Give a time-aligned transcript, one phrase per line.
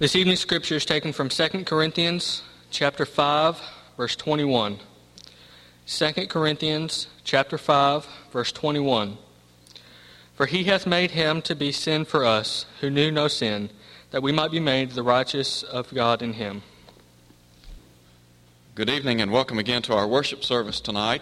[0.00, 3.60] This evening's scripture is taken from 2 Corinthians chapter 5
[3.98, 4.78] verse 21.
[5.86, 9.18] 2 Corinthians chapter 5 verse 21.
[10.32, 13.68] For he hath made him to be sin for us who knew no sin,
[14.10, 16.62] that we might be made the righteous of God in him.
[18.74, 21.20] Good evening and welcome again to our worship service tonight.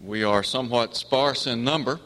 [0.00, 1.98] We are somewhat sparse in number,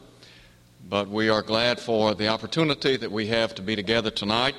[0.89, 4.55] but we are glad for the opportunity that we have to be together tonight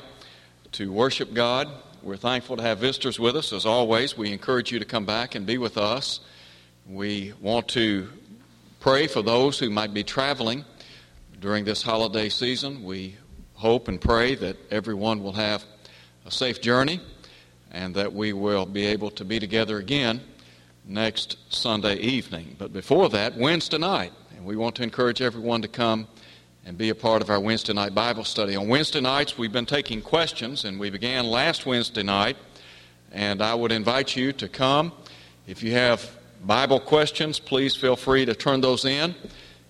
[0.72, 1.68] to worship God.
[2.02, 3.52] We're thankful to have visitors with us.
[3.52, 6.20] As always, we encourage you to come back and be with us.
[6.86, 8.08] We want to
[8.80, 10.64] pray for those who might be traveling
[11.40, 12.84] during this holiday season.
[12.84, 13.16] We
[13.54, 15.64] hope and pray that everyone will have
[16.26, 17.00] a safe journey
[17.70, 20.20] and that we will be able to be together again
[20.86, 22.56] next Sunday evening.
[22.58, 26.08] But before that, Wednesday night, and we want to encourage everyone to come
[26.68, 28.54] and be a part of our Wednesday night Bible study.
[28.54, 32.36] On Wednesday nights, we've been taking questions, and we began last Wednesday night.
[33.10, 34.92] And I would invite you to come.
[35.46, 36.10] If you have
[36.44, 39.14] Bible questions, please feel free to turn those in,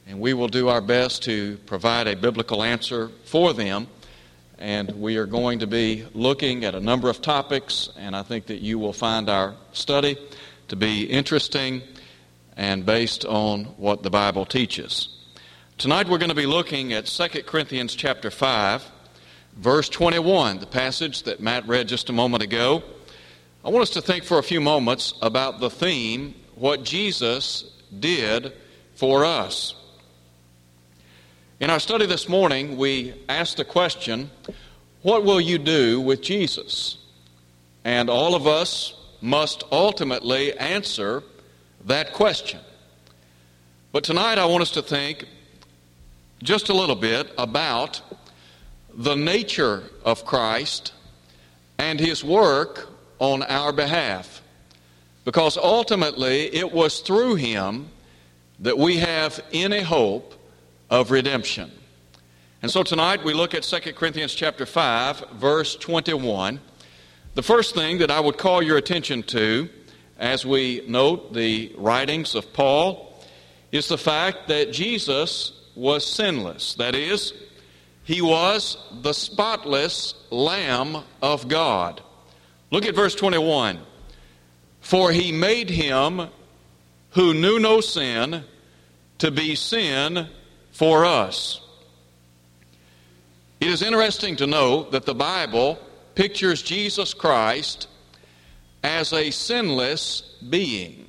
[0.08, 3.86] and we will do our best to provide a biblical answer for them.
[4.58, 8.46] And we are going to be looking at a number of topics, and I think
[8.46, 10.18] that you will find our study
[10.66, 11.80] to be interesting
[12.56, 15.17] and based on what the Bible teaches.
[15.78, 18.84] Tonight we're going to be looking at 2 Corinthians chapter 5,
[19.58, 22.82] verse 21, the passage that Matt read just a moment ago.
[23.64, 27.62] I want us to think for a few moments about the theme, what Jesus
[27.96, 28.54] did
[28.96, 29.76] for us.
[31.60, 34.32] In our study this morning, we asked the question,
[35.02, 36.98] What will you do with Jesus?
[37.84, 41.22] And all of us must ultimately answer
[41.84, 42.58] that question.
[43.92, 45.24] But tonight I want us to think
[46.42, 48.00] just a little bit about
[48.94, 50.92] the nature of Christ
[51.78, 54.42] and his work on our behalf.
[55.25, 57.89] Because ultimately, it was through him
[58.61, 60.35] that we have any hope
[60.90, 61.70] of redemption.
[62.62, 66.61] And so tonight we look at 2 Corinthians chapter 5 verse 21.
[67.35, 69.68] The first thing that I would call your attention to
[70.18, 73.24] as we note the writings of Paul
[73.70, 76.74] is the fact that Jesus was sinless.
[76.74, 77.33] That is,
[78.05, 82.02] he was the spotless Lamb of God.
[82.70, 83.78] Look at verse 21.
[84.80, 86.28] For he made him
[87.11, 88.44] who knew no sin
[89.18, 90.28] to be sin
[90.72, 91.61] for us.
[93.61, 95.78] It is interesting to know that the Bible
[96.14, 97.88] pictures Jesus Christ
[98.83, 101.08] as a sinless being.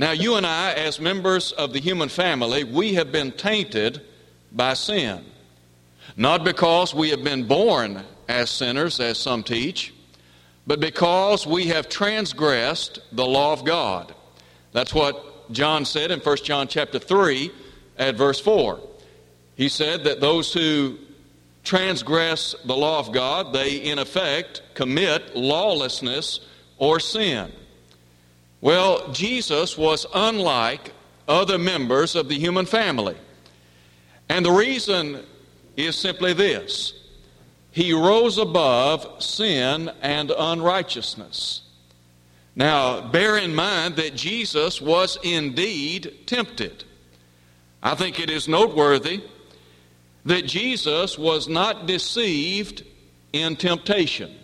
[0.00, 4.00] Now, you and I, as members of the human family, we have been tainted
[4.50, 5.26] by sin.
[6.16, 9.92] Not because we have been born as sinners, as some teach,
[10.66, 14.14] but because we have transgressed the law of God.
[14.72, 17.50] That's what John said in 1 John chapter 3
[17.98, 18.80] at verse 4.
[19.54, 20.96] He said that those who
[21.62, 26.40] transgress the law of God, they in effect commit lawlessness
[26.78, 27.52] or sin.
[28.60, 30.92] Well, Jesus was unlike
[31.26, 33.16] other members of the human family.
[34.28, 35.24] And the reason
[35.76, 36.92] is simply this
[37.70, 41.62] He rose above sin and unrighteousness.
[42.54, 46.84] Now, bear in mind that Jesus was indeed tempted.
[47.82, 49.22] I think it is noteworthy
[50.26, 52.84] that Jesus was not deceived
[53.32, 54.34] in temptation.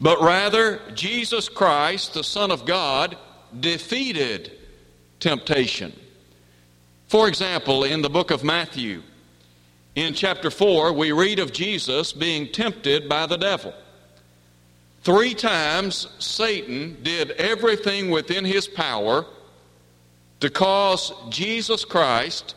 [0.00, 3.16] But rather, Jesus Christ, the Son of God,
[3.58, 4.52] defeated
[5.18, 5.92] temptation.
[7.08, 9.02] For example, in the book of Matthew,
[9.94, 13.74] in chapter 4, we read of Jesus being tempted by the devil.
[15.02, 19.26] Three times Satan did everything within his power
[20.40, 22.54] to cause Jesus Christ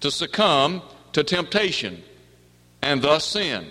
[0.00, 2.02] to succumb to temptation
[2.82, 3.66] and thus sin.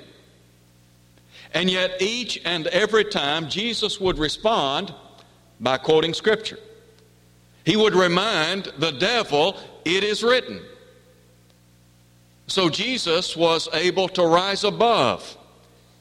[1.57, 4.93] And yet, each and every time, Jesus would respond
[5.59, 6.59] by quoting Scripture.
[7.65, 10.61] He would remind the devil, It is written.
[12.45, 15.35] So Jesus was able to rise above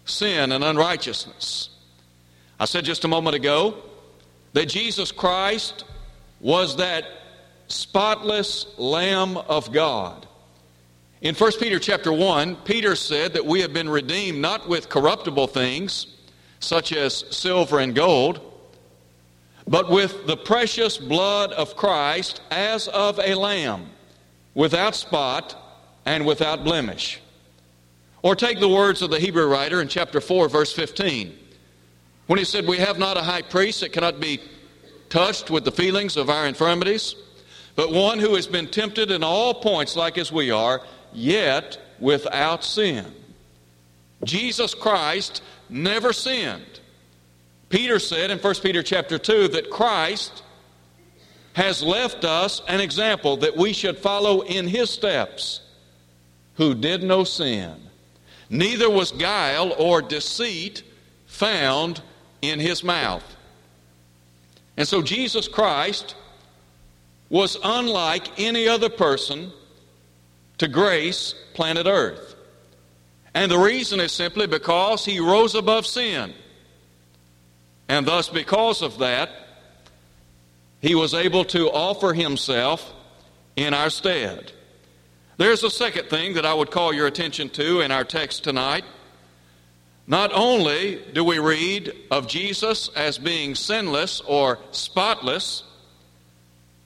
[0.05, 1.71] sin and unrighteousness.
[2.61, 3.79] I said just a moment ago
[4.53, 5.85] that Jesus Christ
[6.39, 7.07] was that
[7.69, 10.29] spotless Lamb of God
[11.27, 15.49] in 1 Peter chapter 1, Peter said that we have been redeemed not with corruptible
[15.49, 16.07] things,
[16.61, 18.41] such as silver and gold,
[19.67, 23.89] but with the precious blood of Christ as of a lamb,
[24.55, 27.21] without spot and without blemish.
[28.23, 31.37] Or take the words of the Hebrew writer in chapter 4, verse 15,
[32.29, 34.41] when he said, We have not a high priest that cannot be
[35.09, 37.17] touched with the feelings of our infirmities,
[37.75, 40.83] but one who has been tempted in all points like as we are,
[41.17, 43.07] yet without sin.
[44.25, 46.81] Jesus Christ never sinned.
[47.69, 50.43] Peter said in 1 Peter chapter 2 that Christ
[51.55, 55.63] has left us an example that we should follow in his steps,
[56.57, 57.75] who did no sin.
[58.49, 60.83] Neither was guile or deceit
[61.27, 62.03] found
[62.43, 63.25] in his mouth.
[64.77, 66.15] And so Jesus Christ
[67.29, 69.51] was unlike any other person
[70.59, 72.35] to grace planet Earth.
[73.35, 76.33] And the reason is simply because he rose above sin.
[77.89, 79.31] And thus, because of that,
[80.81, 82.93] he was able to offer himself
[83.55, 84.53] in our stead.
[85.37, 88.85] There's a second thing that I would call your attention to in our text tonight.
[90.07, 95.65] Not only do we read of Jesus as being sinless or spotless,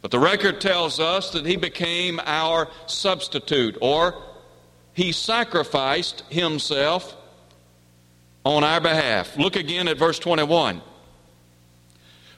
[0.02, 4.14] but the record tells us that he became our substitute, or
[4.94, 7.16] he sacrificed himself
[8.44, 9.36] on our behalf.
[9.36, 10.80] Look again at verse 21.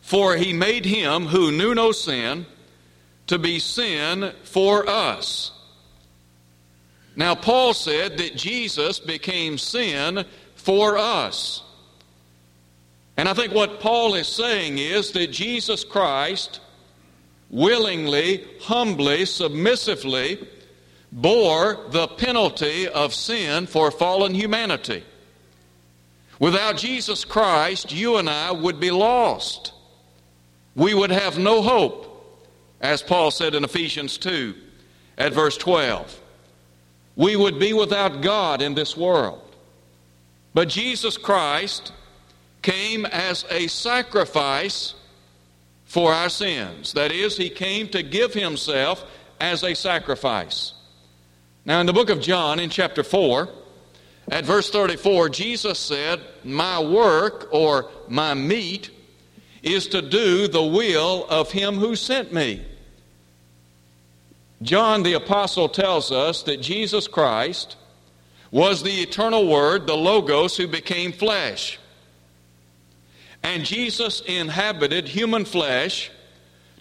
[0.01, 2.47] For he made him who knew no sin
[3.29, 5.53] to be sin for us.
[7.15, 10.25] Now, Paul said that Jesus became sin
[10.55, 11.63] for us.
[13.17, 16.61] And I think what Paul is saying is that Jesus Christ
[17.53, 20.49] willingly, humbly, submissively
[21.13, 25.05] bore the penalty of sin for fallen humanity.
[26.41, 29.73] Without Jesus Christ, you and I would be lost.
[30.75, 32.41] We would have no hope,
[32.81, 34.55] as Paul said in Ephesians 2
[35.19, 36.21] at verse 12.
[37.15, 39.41] We would be without God in this world.
[40.55, 41.93] But Jesus Christ
[42.63, 44.95] came as a sacrifice
[45.93, 46.95] for our sins.
[46.95, 49.05] That is, he came to give himself
[49.39, 50.73] as a sacrifice.
[51.67, 53.47] Now, in the book of John, in chapter 4,
[54.31, 58.89] at verse 34, Jesus said, My work or my meat
[59.63, 62.65] is to do the will of him who sent me.
[64.63, 67.77] John the Apostle tells us that Jesus Christ
[68.51, 71.79] was the eternal Word, the Logos, who became flesh.
[73.43, 76.11] And Jesus inhabited human flesh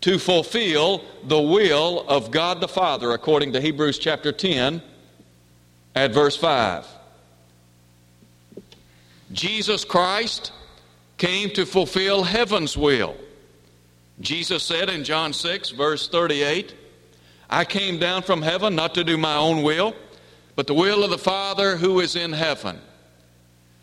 [0.01, 4.81] to fulfill the will of God the Father, according to Hebrews chapter 10
[5.95, 6.85] at verse 5.
[9.31, 10.51] Jesus Christ
[11.17, 13.15] came to fulfill heaven's will.
[14.19, 16.75] Jesus said in John 6, verse 38,
[17.49, 19.95] I came down from heaven not to do my own will,
[20.55, 22.79] but the will of the Father who is in heaven.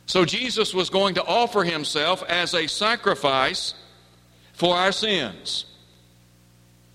[0.08, 3.74] So Jesus was going to offer himself as a sacrifice
[4.54, 5.66] for our sins.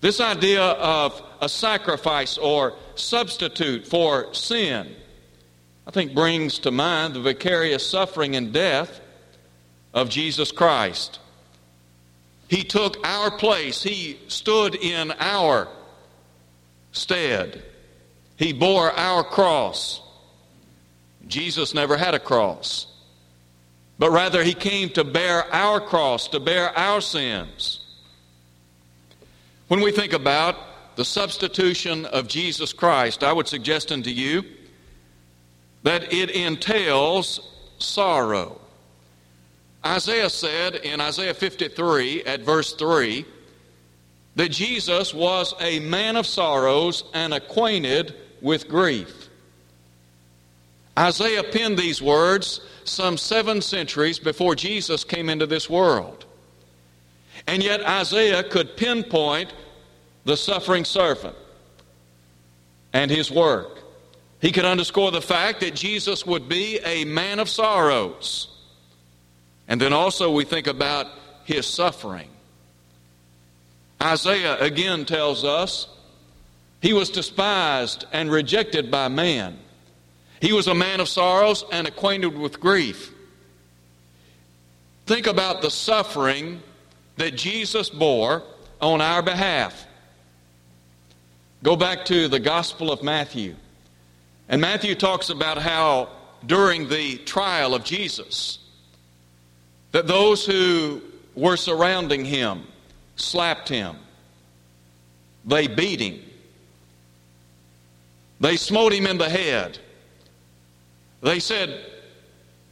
[0.00, 4.92] This idea of a sacrifice or substitute for sin,
[5.86, 9.00] I think, brings to mind the vicarious suffering and death
[9.94, 11.20] of Jesus Christ.
[12.48, 15.68] He took our place, He stood in our
[16.90, 17.62] stead,
[18.36, 20.00] He bore our cross.
[21.28, 22.88] Jesus never had a cross
[23.98, 27.80] but rather he came to bear our cross, to bear our sins.
[29.68, 30.56] When we think about
[30.96, 34.44] the substitution of Jesus Christ, I would suggest unto you
[35.82, 37.40] that it entails
[37.78, 38.60] sorrow.
[39.84, 43.24] Isaiah said in Isaiah 53 at verse 3
[44.36, 49.23] that Jesus was a man of sorrows and acquainted with grief.
[50.98, 56.24] Isaiah penned these words some seven centuries before Jesus came into this world.
[57.46, 59.52] And yet Isaiah could pinpoint
[60.24, 61.36] the suffering servant
[62.92, 63.82] and his work.
[64.40, 68.48] He could underscore the fact that Jesus would be a man of sorrows.
[69.66, 71.06] And then also we think about
[71.44, 72.28] his suffering.
[74.02, 75.88] Isaiah again tells us
[76.82, 79.58] he was despised and rejected by man.
[80.44, 83.14] He was a man of sorrows and acquainted with grief.
[85.06, 86.60] Think about the suffering
[87.16, 88.42] that Jesus bore
[88.78, 89.86] on our behalf.
[91.62, 93.56] Go back to the Gospel of Matthew.
[94.46, 96.10] And Matthew talks about how
[96.44, 98.58] during the trial of Jesus,
[99.92, 101.00] that those who
[101.34, 102.64] were surrounding him
[103.16, 103.96] slapped him,
[105.46, 106.20] they beat him,
[108.40, 109.78] they smote him in the head,
[111.24, 111.80] They said,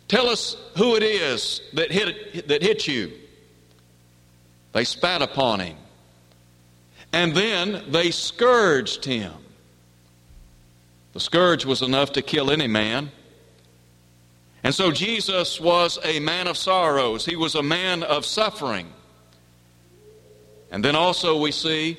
[0.09, 3.13] Tell us who it is that hit, that hit you.
[4.73, 5.77] They spat upon him.
[7.15, 9.33] And then they scourged him.
[11.15, 13.11] The scourge was enough to kill any man.
[14.63, 18.93] And so Jesus was a man of sorrows, he was a man of suffering.
[20.71, 21.99] And then also we see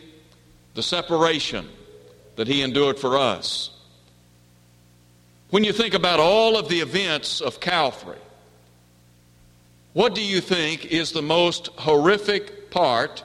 [0.75, 1.67] the separation
[2.36, 3.72] that he endured for us.
[5.53, 8.17] When you think about all of the events of Calvary,
[9.93, 13.24] what do you think is the most horrific part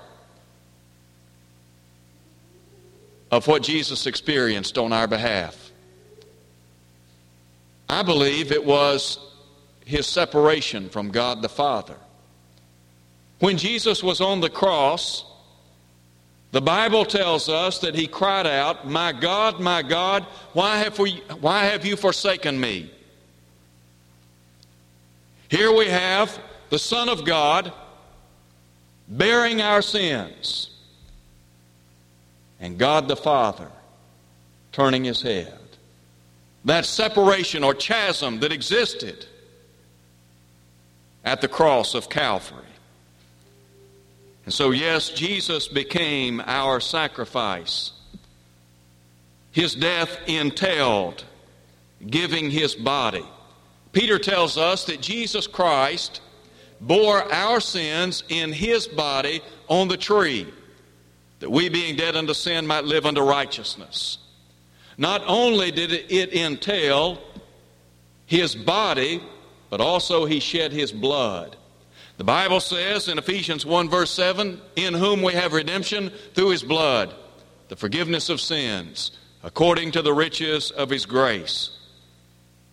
[3.31, 5.71] of what Jesus experienced on our behalf?
[7.89, 9.19] I believe it was
[9.87, 11.97] his separation from God the Father.
[13.39, 15.25] When Jesus was on the cross,
[16.51, 20.25] the Bible tells us that he cried out, My God, my God,
[20.55, 22.91] why have, we, why have you forsaken me?
[25.49, 26.39] Here we have
[26.71, 27.73] the Son of God
[29.09, 30.71] bearing our sins,
[32.61, 33.71] and God the Father
[34.73, 35.59] turning his head.
[36.65, 39.27] That separation or chasm that existed
[41.25, 42.68] at the cross of Calvary.
[44.49, 47.93] And so, yes, Jesus became our sacrifice.
[49.51, 51.23] His death entailed
[52.07, 53.27] giving his body.
[53.93, 56.23] Peter tells us that Jesus Christ
[56.81, 60.47] bore our sins in his body on the tree,
[61.41, 64.17] that we, being dead unto sin, might live unto righteousness.
[64.97, 67.19] Not only did it entail
[68.25, 69.23] his body,
[69.69, 71.55] but also he shed his blood.
[72.19, 76.65] The Bible says in Ephesians 1, verse 7, in whom we have redemption through his
[76.65, 77.15] blood,
[77.69, 79.13] the forgiveness of sins,
[79.45, 81.71] according to the riches of his grace.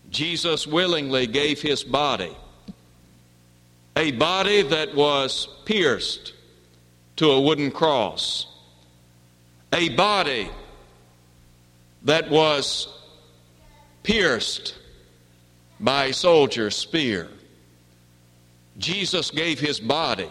[0.09, 2.35] Jesus willingly gave his body,
[3.95, 6.33] a body that was pierced
[7.17, 8.47] to a wooden cross,
[9.71, 10.49] a body
[12.01, 12.87] that was
[14.01, 14.73] pierced
[15.79, 17.29] by a soldier's spear.
[18.77, 20.29] Jesus gave his body,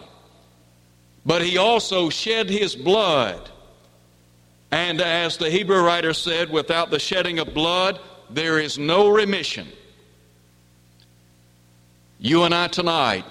[1.25, 3.49] but he also shed his blood.
[4.71, 7.99] And as the Hebrew writer said, without the shedding of blood,
[8.29, 9.67] there is no remission.
[12.19, 13.25] You and I tonight,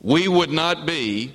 [0.00, 1.32] we would not be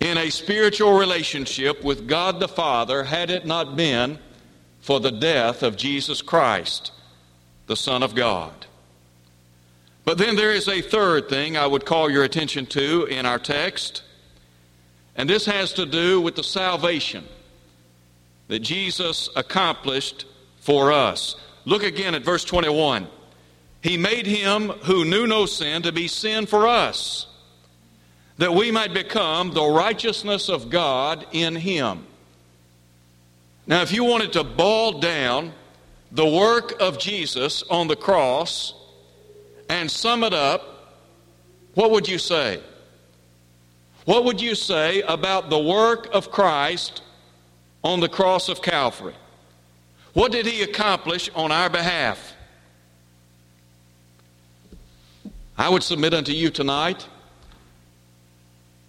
[0.00, 4.18] in a spiritual relationship with God the Father had it not been
[4.80, 6.92] for the death of Jesus Christ,
[7.66, 8.67] the Son of God.
[10.08, 13.38] But then there is a third thing I would call your attention to in our
[13.38, 14.02] text,
[15.14, 17.28] and this has to do with the salvation
[18.46, 20.24] that Jesus accomplished
[20.60, 21.36] for us.
[21.66, 23.06] Look again at verse 21.
[23.82, 27.26] He made him who knew no sin to be sin for us,
[28.38, 32.06] that we might become the righteousness of God in him.
[33.66, 35.52] Now, if you wanted to boil down
[36.10, 38.72] the work of Jesus on the cross,
[39.68, 40.96] and sum it up,
[41.74, 42.60] what would you say?
[44.04, 47.02] What would you say about the work of Christ
[47.84, 49.14] on the cross of Calvary?
[50.14, 52.34] What did he accomplish on our behalf?
[55.56, 57.06] I would submit unto you tonight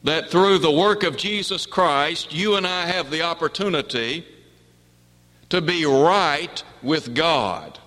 [0.03, 4.25] that through the work of Jesus Christ, you and I have the opportunity
[5.50, 7.77] to be right with God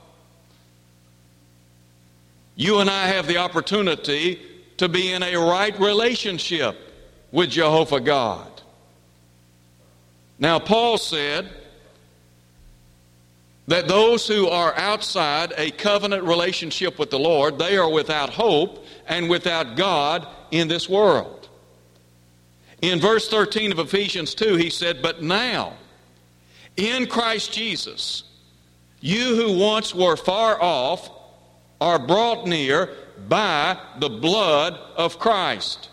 [2.62, 4.40] you and I have the opportunity
[4.76, 6.76] to be in a right relationship
[7.32, 8.48] with Jehovah God.
[10.38, 11.48] Now, Paul said
[13.66, 18.84] that those who are outside a covenant relationship with the Lord, they are without hope
[19.08, 21.48] and without God in this world.
[22.80, 25.74] In verse 13 of Ephesians 2, he said, But now,
[26.76, 28.22] in Christ Jesus,
[29.00, 31.10] you who once were far off
[31.82, 32.90] are brought near
[33.28, 35.88] by the blood of Christ.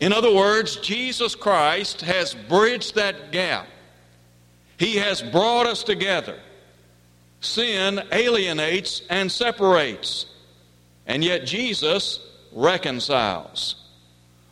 [0.00, 3.68] In other words, Jesus Christ has bridged that gap.
[4.76, 6.36] He has brought us together.
[7.40, 10.26] Sin alienates and separates,
[11.06, 12.18] and yet Jesus
[12.52, 13.76] reconciles.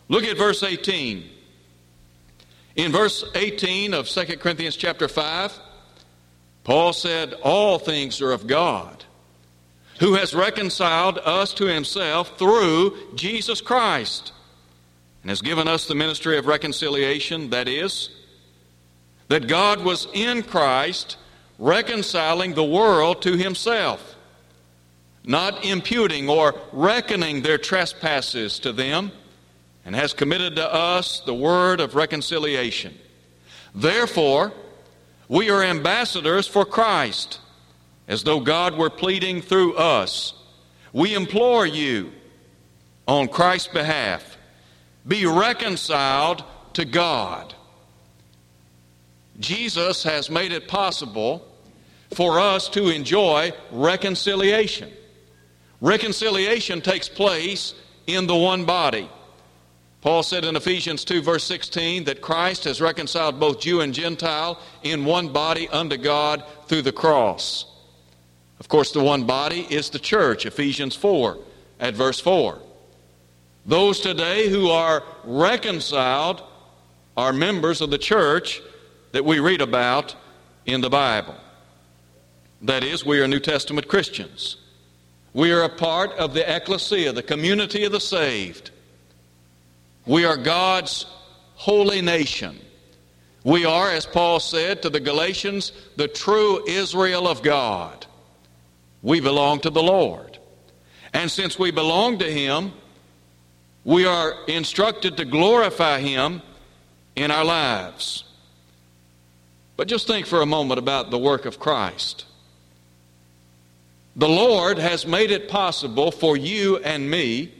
[0.09, 1.28] Look at verse 18.
[2.76, 5.59] In verse 18 of 2 Corinthians chapter 5,
[6.62, 9.05] Paul said, All things are of God
[9.99, 14.33] who has reconciled us to himself through Jesus Christ
[15.23, 18.11] and has given us the ministry of reconciliation, that is,
[19.28, 21.17] that God was in Christ
[21.59, 24.14] reconciling the world to himself,
[25.25, 29.11] not imputing or reckoning their trespasses to them,
[29.85, 32.97] and has committed to us the word of reconciliation.
[33.75, 34.52] Therefore,
[35.28, 37.40] we are ambassadors for Christ,
[38.09, 40.33] as though God were pleading through us.
[40.93, 42.11] We implore you,
[43.07, 44.37] on Christ's behalf,
[45.07, 47.55] be reconciled to God.
[49.38, 51.47] Jesus has made it possible
[52.15, 54.91] for us to enjoy reconciliation.
[55.81, 57.75] Reconciliation takes place
[58.07, 59.09] in the one body.
[60.00, 64.61] Paul said in Ephesians 2, verse 16, that Christ has reconciled both Jew and Gentile
[64.83, 67.68] in one body unto God through the cross.
[68.61, 71.38] Of course, the one body is the church, Ephesians 4,
[71.81, 72.59] at verse 4.
[73.67, 76.43] Those today who are reconciled
[77.17, 78.62] are members of the church
[79.12, 80.15] that we read about
[80.67, 81.35] in the Bible.
[82.62, 84.57] That is, we are New Testament Christians.
[85.33, 88.71] We are a part of the ecclesia, the community of the saved.
[90.07, 91.07] We are God's
[91.55, 92.59] holy nation.
[93.45, 98.07] We are, as Paul said to the Galatians, the true Israel of God.
[99.02, 100.38] We belong to the Lord.
[101.12, 102.73] And since we belong to Him,
[103.85, 106.43] we are instructed to glorify Him
[107.17, 108.25] in our lives.
[109.76, 112.25] But just think for a moment about the work of Christ.
[114.17, 117.52] The Lord has made it possible for you and me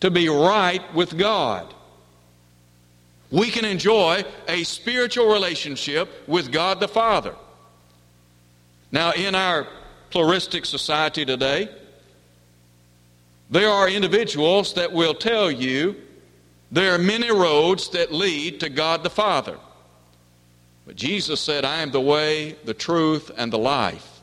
[0.00, 1.74] to be right with God.
[3.30, 7.34] We can enjoy a spiritual relationship with God the Father.
[8.90, 9.66] Now, in our
[10.14, 11.68] pluralistic society today,
[13.50, 15.96] there are individuals that will tell you
[16.70, 19.58] there are many roads that lead to God the Father.
[20.86, 24.20] But Jesus said, I am the way, the truth, and the life.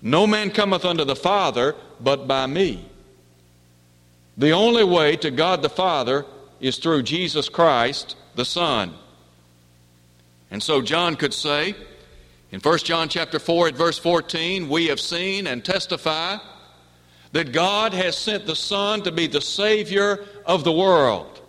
[0.00, 2.82] No man cometh unto the Father but by me.
[4.38, 6.24] The only way to God the Father
[6.58, 8.94] is through Jesus Christ, the Son.
[10.50, 11.74] And so John could say,
[12.52, 16.36] in 1 John chapter 4 at verse 14, we have seen and testify
[17.32, 21.40] that God has sent the Son to be the Savior of the world.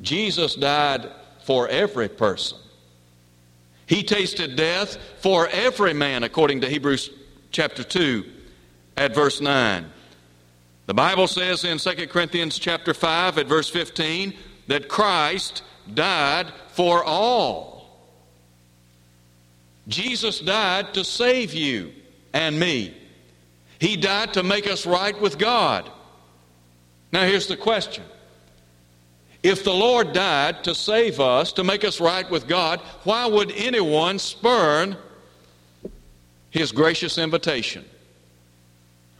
[0.00, 1.08] Jesus died
[1.44, 2.58] for every person.
[3.86, 7.10] He tasted death for every man, according to Hebrews
[7.52, 8.24] chapter 2
[8.96, 9.86] at verse 9.
[10.86, 14.34] The Bible says in 2 Corinthians chapter 5 at verse 15
[14.66, 17.73] that Christ died for all.
[19.88, 21.92] Jesus died to save you
[22.32, 22.94] and me.
[23.78, 25.90] He died to make us right with God.
[27.12, 28.04] Now here's the question
[29.42, 33.52] if the Lord died to save us, to make us right with God, why would
[33.52, 34.96] anyone spurn
[36.50, 37.84] his gracious invitation?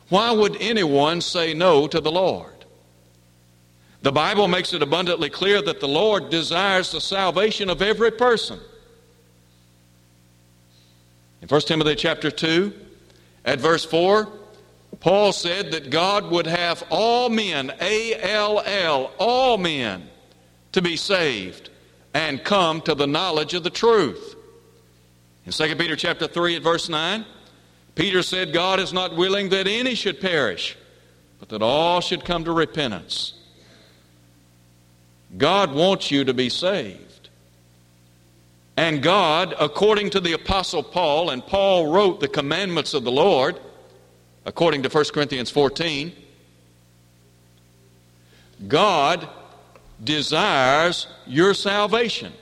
[0.08, 2.64] Why would anyone say no to the Lord?
[4.00, 8.60] The Bible makes it abundantly clear that the Lord desires the salvation of every person.
[11.44, 12.72] In 1 Timothy chapter 2,
[13.44, 14.32] at verse 4,
[15.00, 20.08] Paul said that God would have all men, A L L, all men,
[20.72, 21.68] to be saved
[22.14, 24.36] and come to the knowledge of the truth.
[25.44, 27.26] In 2 Peter chapter 3 at verse 9,
[27.94, 30.78] Peter said, God is not willing that any should perish,
[31.40, 33.34] but that all should come to repentance.
[35.36, 37.03] God wants you to be saved.
[38.76, 43.60] And God, according to the Apostle Paul, and Paul wrote the commandments of the Lord,
[44.44, 46.12] according to 1 Corinthians 14,
[48.66, 49.28] God
[50.02, 52.32] desires your salvation.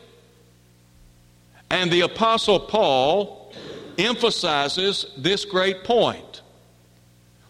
[1.71, 3.53] And the Apostle Paul
[3.99, 6.43] emphasizes this great point.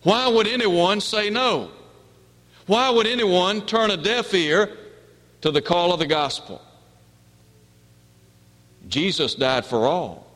[0.03, 1.71] Why would anyone say no?
[2.67, 4.71] Why would anyone turn a deaf ear
[5.41, 6.61] to the call of the gospel?
[8.93, 10.27] Jesus died for all.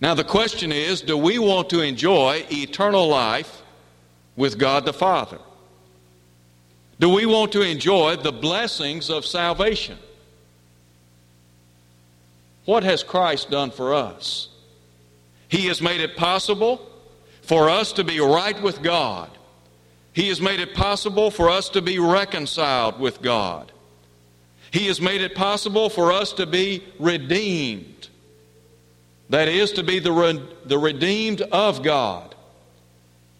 [0.00, 3.62] Now, the question is do we want to enjoy eternal life
[4.36, 5.38] with God the Father?
[7.00, 9.98] Do we want to enjoy the blessings of salvation?
[12.66, 14.48] What has Christ done for us?
[15.48, 16.86] He has made it possible
[17.40, 19.30] for us to be right with God.
[20.12, 23.72] He has made it possible for us to be reconciled with God.
[24.70, 28.08] He has made it possible for us to be redeemed.
[29.30, 32.34] That is, to be the, re- the redeemed of God.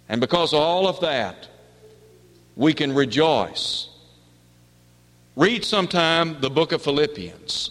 [0.09, 1.49] And because of all of that,
[2.57, 3.89] we can rejoice.
[5.37, 7.71] Read sometime the book of Philippians.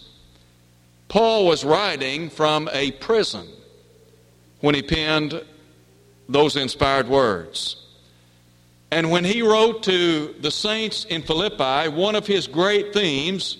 [1.08, 3.46] Paul was writing from a prison
[4.60, 5.42] when he penned
[6.28, 7.87] those inspired words.
[8.90, 13.58] And when he wrote to the saints in Philippi, one of his great themes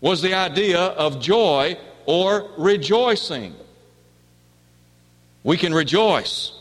[0.00, 3.54] was the idea of joy or rejoicing.
[5.44, 6.52] We can rejoice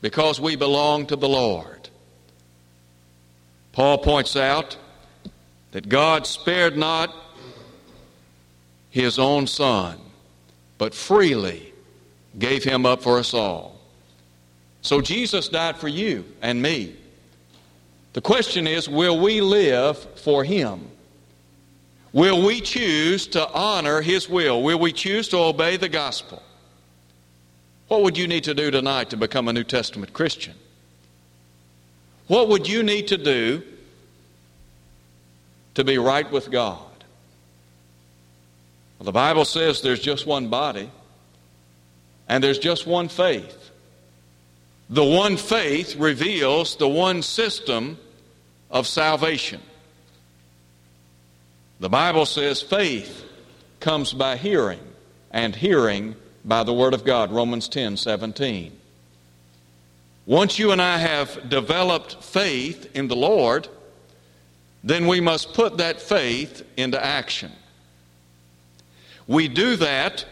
[0.00, 1.88] because we belong to the Lord.
[3.72, 4.76] Paul points out
[5.72, 7.14] that God spared not
[8.88, 9.98] his own son,
[10.78, 11.74] but freely
[12.38, 13.75] gave him up for us all.
[14.86, 16.94] So Jesus died for you and me.
[18.12, 20.88] The question is will we live for him?
[22.12, 24.62] Will we choose to honor his will?
[24.62, 26.40] Will we choose to obey the gospel?
[27.88, 30.54] What would you need to do tonight to become a New Testament Christian?
[32.28, 33.64] What would you need to do
[35.74, 36.78] to be right with God?
[39.00, 40.88] Well, the Bible says there's just one body
[42.28, 43.65] and there's just one faith.
[44.88, 47.98] The one faith reveals the one system
[48.70, 49.60] of salvation.
[51.80, 53.24] The Bible says faith
[53.80, 54.80] comes by hearing,
[55.30, 57.32] and hearing by the Word of God.
[57.32, 58.72] Romans 10 17.
[60.24, 63.68] Once you and I have developed faith in the Lord,
[64.82, 67.52] then we must put that faith into action.
[69.26, 70.24] We do that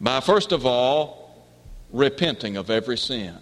[0.00, 1.46] by, first of all,
[1.92, 3.36] repenting of every sin,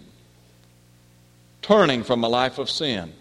[1.67, 3.11] turning from a life of sin.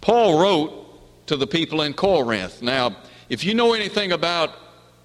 [0.00, 2.62] Paul wrote to the people in Corinth.
[2.62, 2.96] Now,
[3.28, 4.54] if you know anything about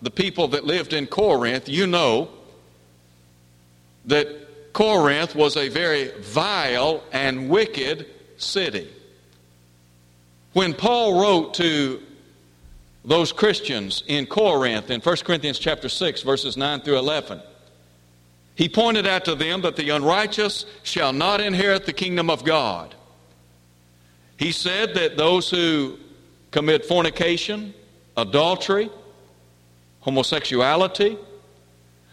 [0.02, 2.30] the people that lived in Corinth, you know
[4.06, 8.06] that Corinth was a very vile and wicked
[8.38, 8.90] city.
[10.54, 12.02] When Paul wrote to
[13.04, 17.42] those Christians in Corinth in 1 Corinthians chapter 6 verses 9 through 11.
[18.60, 22.94] He pointed out to them that the unrighteous shall not inherit the kingdom of God.
[24.36, 25.98] He said that those who
[26.52, 27.74] commit fornication,
[28.18, 28.90] adultery,
[30.02, 31.18] homosexuality,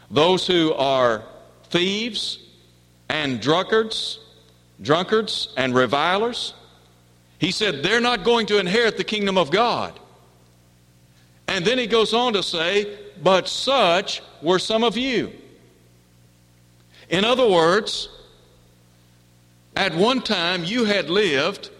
[0.08, 1.24] those who are
[1.64, 2.38] thieves
[3.08, 4.20] and drunkards,
[4.80, 6.54] drunkards and revilers,
[7.40, 9.98] he said they're not going to inherit the kingdom of God.
[11.48, 15.32] And then he goes on to say, But such were some of you.
[17.08, 18.08] In other words,
[19.74, 21.70] at one time you had lived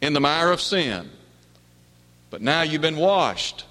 [0.00, 1.10] in the mire of sin,
[2.30, 3.64] but now you've been washed.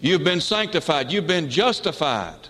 [0.00, 1.10] You've been sanctified.
[1.10, 2.48] You've been justified.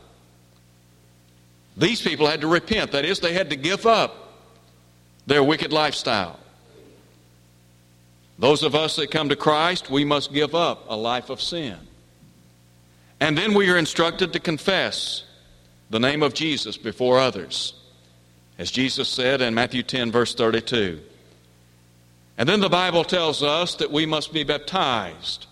[1.76, 2.92] These people had to repent.
[2.92, 4.34] That is, they had to give up
[5.26, 6.38] their wicked lifestyle.
[8.38, 11.76] Those of us that come to Christ, we must give up a life of sin.
[13.20, 15.24] And then we are instructed to confess
[15.90, 17.74] the name of Jesus before others,
[18.58, 21.00] as Jesus said in Matthew 10, verse 32.
[22.36, 25.46] And then the Bible tells us that we must be baptized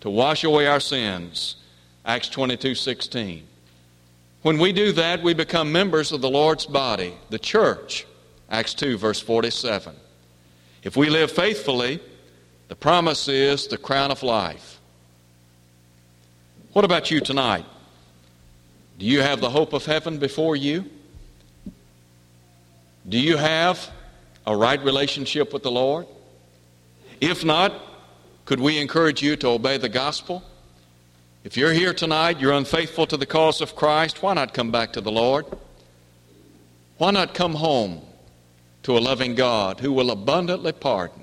[0.00, 1.56] to wash away our sins,
[2.04, 3.46] Acts 22, 16.
[4.42, 8.06] When we do that, we become members of the Lord's body, the church,
[8.50, 9.94] Acts 2, verse 47.
[10.82, 12.00] If we live faithfully,
[12.68, 14.80] the promise is the crown of life.
[16.72, 17.64] What about you tonight?
[18.98, 20.86] Do you have the hope of heaven before you?
[23.08, 23.90] Do you have
[24.46, 26.06] a right relationship with the Lord?
[27.20, 27.74] If not,
[28.46, 30.42] could we encourage you to obey the gospel?
[31.44, 34.92] If you're here tonight, you're unfaithful to the cause of Christ, why not come back
[34.94, 35.46] to the Lord?
[36.98, 38.00] Why not come home
[38.82, 41.22] to a loving God who will abundantly pardon?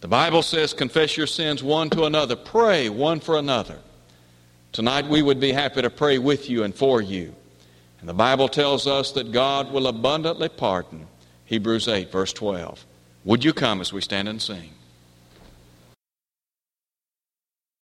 [0.00, 3.78] The Bible says, confess your sins one to another, pray one for another.
[4.72, 7.34] Tonight we would be happy to pray with you and for you.
[8.00, 11.06] And the Bible tells us that God will abundantly pardon.
[11.44, 12.84] Hebrews 8, verse 12.
[13.24, 14.70] Would you come as we stand and sing?